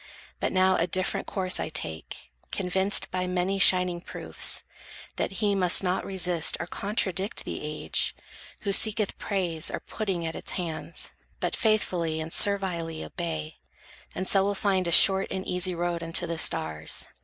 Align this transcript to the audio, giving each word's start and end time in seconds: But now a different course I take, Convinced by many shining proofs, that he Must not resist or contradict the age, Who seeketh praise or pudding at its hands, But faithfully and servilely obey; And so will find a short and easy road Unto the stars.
But 0.39 0.51
now 0.51 0.77
a 0.77 0.87
different 0.87 1.27
course 1.27 1.59
I 1.59 1.69
take, 1.69 2.31
Convinced 2.51 3.11
by 3.11 3.27
many 3.27 3.59
shining 3.59 4.01
proofs, 4.01 4.63
that 5.17 5.33
he 5.33 5.53
Must 5.53 5.83
not 5.83 6.03
resist 6.03 6.57
or 6.59 6.65
contradict 6.65 7.45
the 7.45 7.61
age, 7.63 8.15
Who 8.61 8.73
seeketh 8.73 9.19
praise 9.19 9.69
or 9.69 9.79
pudding 9.79 10.25
at 10.25 10.33
its 10.33 10.53
hands, 10.53 11.11
But 11.39 11.55
faithfully 11.55 12.19
and 12.19 12.33
servilely 12.33 13.03
obey; 13.03 13.59
And 14.15 14.27
so 14.27 14.43
will 14.43 14.55
find 14.55 14.87
a 14.87 14.91
short 14.91 15.27
and 15.29 15.47
easy 15.47 15.75
road 15.75 16.01
Unto 16.01 16.25
the 16.25 16.39
stars. 16.39 17.07